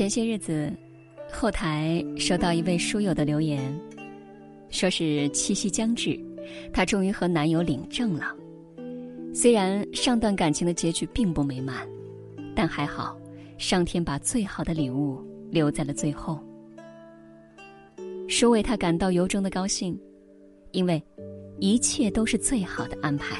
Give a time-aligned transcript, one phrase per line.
[0.00, 0.72] 前些日子，
[1.30, 3.78] 后台收到一位书友的留言，
[4.70, 6.18] 说是七夕将至，
[6.72, 8.34] 她终于和男友领证了。
[9.34, 11.86] 虽然上段感情的结局并不美满，
[12.56, 13.14] 但还好，
[13.58, 16.42] 上天把最好的礼物留在了最后。
[18.26, 19.94] 书为他感到由衷的高兴，
[20.72, 21.02] 因为
[21.58, 23.36] 一切都是最好的安排。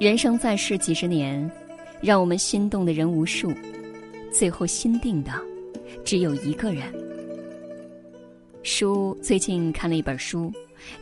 [0.00, 1.50] 人生在世几十年，
[2.00, 3.52] 让我们心动的人无数。
[4.38, 5.32] 最后心定的，
[6.04, 6.92] 只有一个人。
[8.62, 10.52] 书最近看了一本书，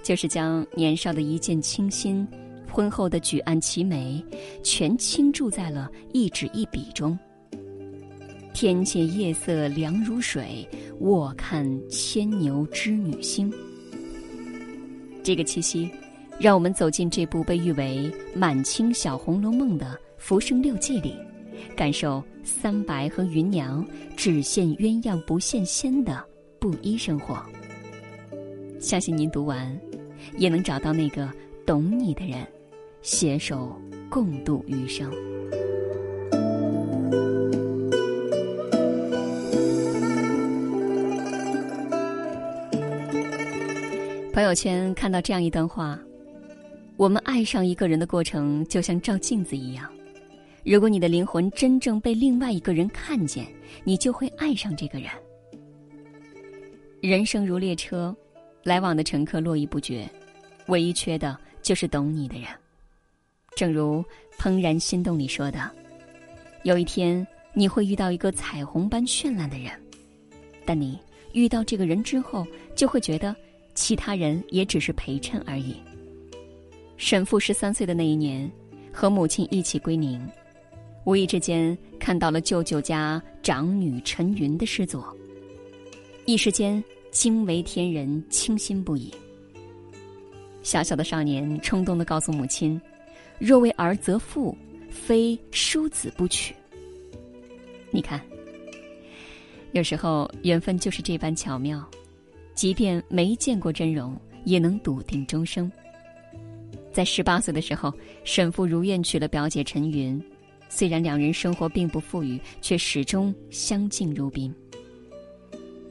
[0.04, 2.24] 就是将年少的一见倾心，
[2.70, 4.24] 婚后的举案齐眉，
[4.62, 7.18] 全倾注在了一纸一笔中。
[8.52, 10.64] 天界夜色凉如水，
[11.00, 13.52] 卧看牵牛织女星。
[15.24, 15.90] 这个七夕，
[16.38, 19.86] 让我们走进这部被誉为满清小《红楼梦》的
[20.18, 21.16] 《浮生六记》里。
[21.76, 23.86] 感受三白和芸娘
[24.16, 26.24] 只羡鸳鸯不羡仙的
[26.58, 27.41] 布衣生活。
[28.80, 29.78] 相信您读完，
[30.36, 31.30] 也能找到那个
[31.64, 32.47] 懂你的人，
[33.02, 35.10] 携手共度余生。
[44.32, 45.97] 朋友圈看到这样一段话：
[46.97, 49.88] 我们爱上一个人的过程，就像照镜子一样。
[50.64, 53.46] 如果你的灵魂真正被另外一个人看见，
[53.84, 55.10] 你就会爱上这个人。
[57.02, 58.16] 人生如列车，
[58.62, 60.08] 来往的乘客络绎不绝，
[60.68, 62.48] 唯一缺的就是懂你的人。
[63.54, 64.02] 正如
[64.42, 65.70] 《怦然心动》里说的
[66.64, 69.70] ：“有一天你会遇到一个彩虹般绚烂的人，
[70.64, 70.98] 但你
[71.34, 73.36] 遇到这个人之后，就会觉得
[73.74, 75.76] 其他人也只是陪衬而已。”
[76.96, 78.50] 沈父十三岁的那一年，
[78.90, 80.26] 和母亲一起归宁。
[81.05, 85.14] 无意之间看到了舅舅家长女陈云的诗作，
[86.24, 89.12] 一时间惊为天人，倾心不已。
[90.62, 92.81] 小小的少年冲动的告诉母亲
[93.38, 94.56] ：“若为儿则父，
[94.88, 96.54] 非叔子不娶。”
[97.92, 98.19] 你看，
[99.72, 101.86] 有时候缘分就是这般巧妙，
[102.54, 105.71] 即便没见过真容，也能笃定终生。
[106.94, 107.92] 在十八岁的时候，
[108.25, 110.19] 沈父如愿娶了表姐陈云。
[110.76, 114.52] 虽然两人生活并不富裕，却始终相敬如宾。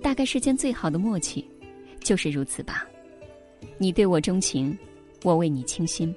[0.01, 1.45] 大概世间最好的默契，
[2.01, 2.85] 就是如此吧。
[3.77, 4.77] 你对我钟情，
[5.23, 6.13] 我为你倾心。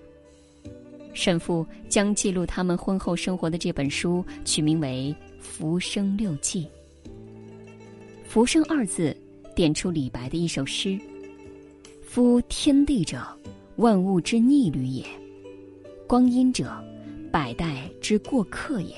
[1.15, 6.65] 沈父将记录他们婚后生活的这本书取名为《浮生六记》。
[8.27, 9.17] 浮生二字，
[9.55, 10.99] 点出李白的一首诗
[12.03, 13.25] ：“夫天地者，
[13.77, 15.05] 万物之逆旅也；
[16.09, 16.77] 光阴者。”
[17.37, 18.95] 百代之过客也，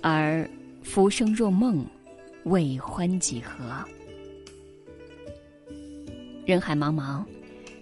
[0.00, 0.48] 而
[0.84, 1.84] 浮生若梦，
[2.44, 3.84] 为欢几何？
[6.46, 7.24] 人海茫茫，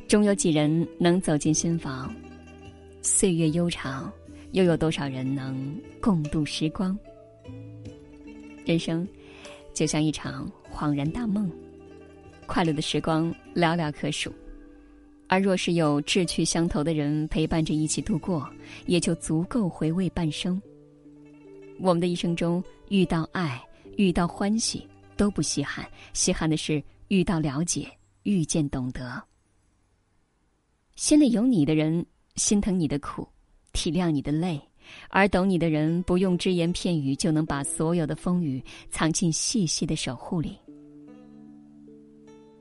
[0.09, 2.11] 终有几人能走进心房？
[3.03, 4.11] 岁月悠长，
[4.53, 6.99] 又有多少人能共度时光？
[8.65, 9.07] 人生
[9.75, 11.53] 就像一场恍然大梦，
[12.47, 14.33] 快乐的时光寥寥可数。
[15.29, 18.49] 而若是有志趣相投的人陪伴着一起度过，
[18.87, 20.61] 也就足够回味半生。
[21.79, 23.61] 我们的一生中遇到爱、
[23.97, 27.89] 遇到欢喜都不稀罕，稀罕的是遇到了解、
[28.23, 29.23] 遇见懂得。
[30.95, 32.07] 心里有你的人，
[32.37, 33.29] 心疼你的苦，
[33.73, 34.59] 体谅你的累；
[35.11, 40.57] 而懂你的人，不用只言片语，就能把所有的风雨藏进细细的守护里。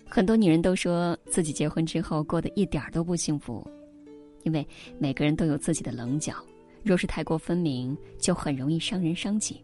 [0.08, 3.66] 很多女人都说自己结婚之后过得一点都不幸福，
[4.44, 4.66] 因为
[5.00, 6.34] 每个人都有自己的棱角，
[6.84, 9.62] 若是太过分明，就很容易伤人伤己。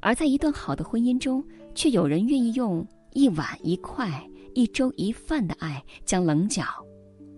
[0.00, 4.08] 而在一段好的婚姻中，却有人愿意用一碗一块、
[4.54, 6.64] 一粥一饭的爱，将棱角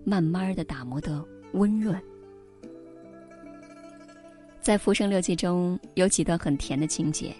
[0.03, 1.99] 慢慢的打磨得温润。
[4.61, 7.33] 在《浮生六记》中有几段很甜的情节，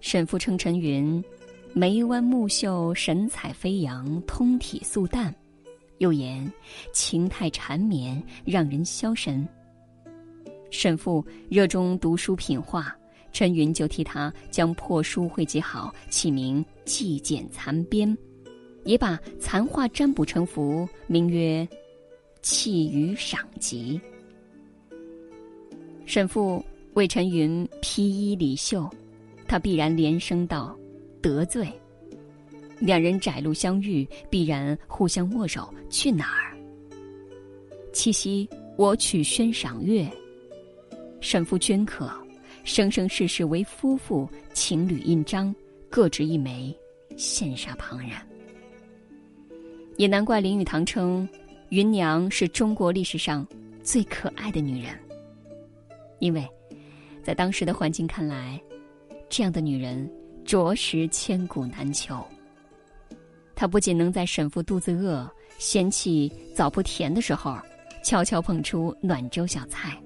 [0.00, 1.24] 沈父称陈云。
[1.76, 5.34] 眉弯目秀，神采飞扬，通体素淡，
[5.98, 6.48] 又言
[6.92, 9.46] 情态缠绵，让人消神。
[10.70, 12.96] 沈父热衷读书品画，
[13.32, 18.08] 陈云就替他将破书汇集好，起名《寄简残编》，
[18.84, 21.66] 也把残画占卜成符，名曰
[22.40, 24.00] 《弃于赏集》。
[26.06, 28.88] 沈父为陈云披衣礼袖，
[29.48, 30.78] 他必然连声道。
[31.24, 31.66] 得罪，
[32.78, 35.72] 两人窄路相遇，必然互相握手。
[35.88, 36.54] 去哪儿？
[37.94, 40.06] 七夕，我取轩赏月。
[41.22, 42.12] 沈父均可，
[42.62, 45.54] 生生世世为夫妇，情侣印章
[45.88, 46.76] 各执一枚，
[47.16, 48.10] 羡煞旁人。
[49.96, 51.26] 也难怪林语堂称
[51.70, 53.46] 芸娘是中国历史上
[53.82, 54.92] 最可爱的女人，
[56.18, 56.46] 因为，
[57.22, 58.60] 在当时的环境看来，
[59.30, 60.06] 这样的女人
[60.44, 62.24] 着实千古难求。
[63.54, 67.56] 她不仅能在沈父肚子饿、嫌弃枣不甜的时候，
[68.02, 69.96] 悄悄捧出暖粥小菜。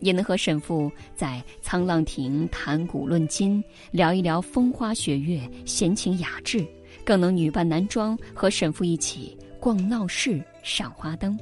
[0.00, 3.62] 也能和沈父在沧浪亭谈古论今，
[3.92, 6.66] 聊一聊风花雪月、闲情雅致；
[7.04, 11.38] 更能女扮男装，和沈父一起逛闹市、赏花灯。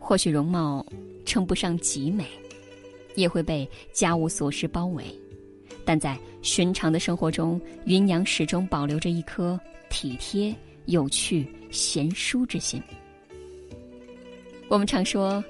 [0.00, 0.84] 或许容貌
[1.24, 2.26] 称不上极美，
[3.14, 5.04] 也会被家务琐事包围，
[5.84, 9.58] 但在寻常的生活中，芸娘始终保留着一颗
[9.90, 10.54] 体贴、
[10.86, 12.82] 有趣、贤淑之心。
[14.68, 15.42] 我们常说。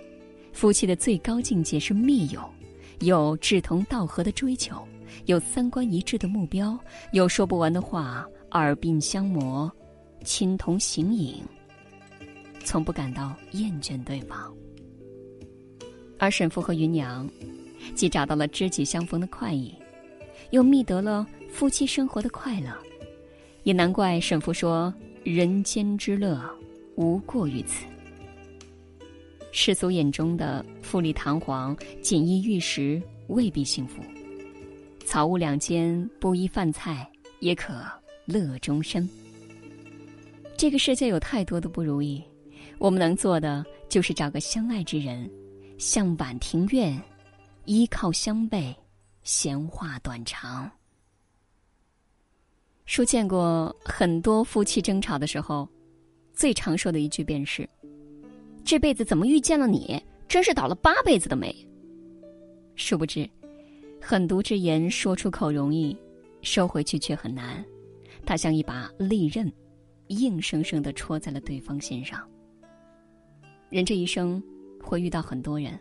[0.53, 2.41] 夫妻的最高境界是密友，
[3.01, 4.87] 有志同道合的追求，
[5.27, 6.79] 有三观一致的目标，
[7.11, 9.69] 有说不完的话，耳鬓相磨，
[10.23, 11.43] 亲同形影，
[12.63, 14.55] 从不感到厌倦对方。
[16.21, 17.29] 而沈父和芸娘，
[17.97, 19.75] 既找到了知己相逢的快意，
[20.51, 22.71] 又觅得了夫妻生活的快乐，
[23.63, 24.93] 也难怪沈父说
[25.25, 26.41] ：“人间之乐，
[26.97, 27.85] 无过于此。”
[29.53, 34.03] 世俗眼中的富丽堂皇、锦衣玉食未必幸福，
[35.05, 37.09] 草屋两间不衣饭菜
[37.39, 37.73] 也可
[38.27, 39.09] 乐终身。
[40.57, 42.23] 这个世界有太多的不如意，
[42.79, 45.31] 我们能做的就是找个相爱之人，
[45.79, 47.01] 向晚庭院，
[47.65, 48.75] 依靠相背，
[49.25, 50.71] 闲话短长。
[52.85, 55.67] 叔见过很多夫妻争吵的时候，
[56.35, 57.69] 最常说的一句便是。
[58.65, 60.01] 这辈子怎么遇见了你？
[60.29, 61.55] 真是倒了八辈子的霉。
[62.77, 63.29] 殊不知，
[64.01, 65.97] 狠毒之言说出口容易，
[66.43, 67.65] 收回去却很难。
[68.27, 69.51] 它像一把利刃，
[70.09, 72.29] 硬生生的戳在了对方心上。
[73.71, 74.43] 人这一生
[74.83, 75.81] 会遇到很多人，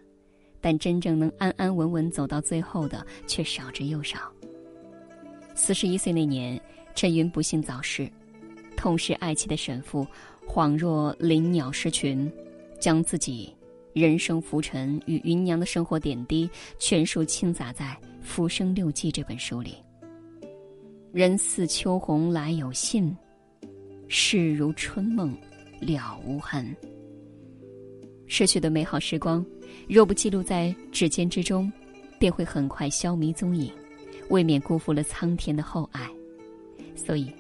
[0.63, 4.18] 但真正能安安稳稳走到最后的却少之又少。
[5.54, 6.60] 四十一岁那年，
[6.95, 8.10] 陈云不幸早逝，
[8.75, 10.07] 痛失爱妻的沈父
[10.48, 12.31] 恍若林鸟失群。
[12.80, 13.56] 将自己
[13.94, 19.77] 人生浮沉与芸娘的生活点滴全数倾洒在《浮生六记》这本书里。
[21.13, 23.16] 人似秋鸿来有信，
[24.09, 25.33] 事如春梦
[25.80, 26.75] 了无痕。
[28.35, 29.45] 逝去的美好时光，
[29.88, 31.71] 若不记录在指尖之中，
[32.18, 33.71] 便会很快消弭踪影，
[34.30, 36.09] 未免辜负了苍天的厚爱。
[36.95, 37.31] 所以，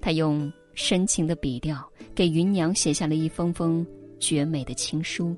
[0.00, 3.86] 他用深情的笔调给芸娘写下了一封封。
[4.18, 5.36] 绝美的情书。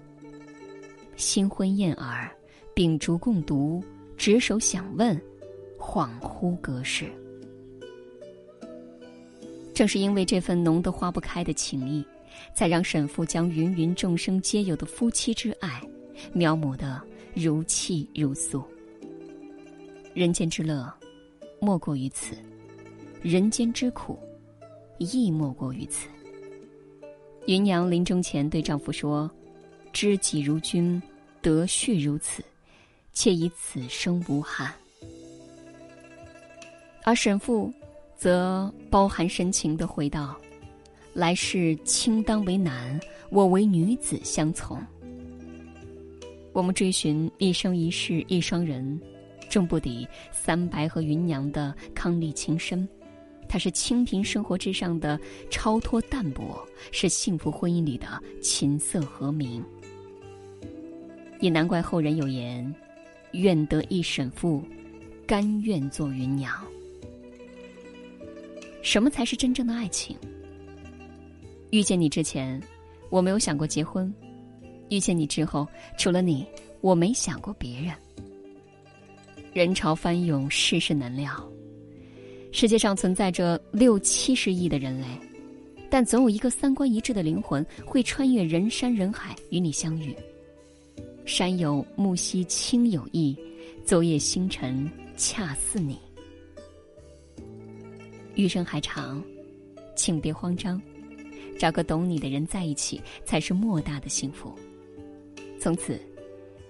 [1.16, 2.31] 新婚燕尔，
[2.72, 3.84] 秉烛共读，
[4.16, 5.20] 执手相问，
[5.78, 7.04] 恍惚隔世。
[9.75, 12.02] 正是因为这份浓得化不开的情谊，
[12.55, 15.83] 才让沈父将芸芸众生皆有的夫妻之爱，
[16.33, 17.00] 描摹得
[17.35, 18.62] 如泣如诉。
[20.15, 20.93] 人间之乐，
[21.61, 22.35] 莫过于此；
[23.23, 24.19] 人间之苦，
[24.99, 26.09] 亦莫过于此。
[27.47, 29.31] 芸娘临终前对丈夫说
[29.93, 31.00] ：“知己如君，
[31.43, 32.43] 得婿如此，
[33.12, 34.73] 妾以此生无憾。”
[37.05, 37.72] 而沈父
[38.17, 40.37] 则包含深情的回道
[41.17, 44.79] ：“来世卿当为男，我为女子相从。”
[46.53, 49.01] 我们追寻一生一世一双人，
[49.49, 52.87] 终不敌三白和芸娘的伉俪情深。
[53.49, 55.19] 它是清贫生活之上的
[55.49, 59.65] 超脱淡泊，是幸福婚姻里的琴瑟和鸣。
[61.41, 62.75] 也难怪后人有言
[63.32, 64.63] ：“愿得一沈父，
[65.27, 66.53] 甘愿做芸娘。”
[68.82, 70.15] 什么才是真正的爱情？
[71.70, 72.61] 遇见你之前，
[73.11, 74.11] 我没有想过结婚；
[74.89, 75.67] 遇见你之后，
[75.99, 76.46] 除了你，
[76.81, 77.93] 我没想过别人。
[79.53, 81.31] 人潮翻涌，世事难料。
[82.53, 85.06] 世界上存在着六七十亿的人类，
[85.91, 90.15] 但总有一个三观一致的灵魂会穿越人山人海与你相遇。
[91.25, 93.37] 山有木兮卿有意，
[93.85, 95.99] 昨夜星辰恰似你。
[98.37, 99.23] 余生还长，
[99.96, 100.81] 请别慌张，
[101.58, 104.55] 找个懂你的人在一起才是莫大的幸福。
[105.58, 106.01] 从此，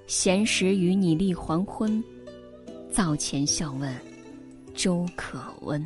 [0.06, 2.02] 闲时与你立黄昏，
[2.90, 3.94] 灶前笑问。
[4.74, 5.82] 粥可温。